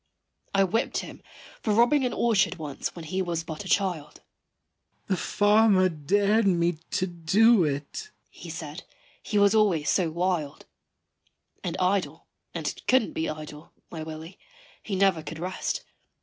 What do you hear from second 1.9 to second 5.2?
an orchard once when he was but a child "The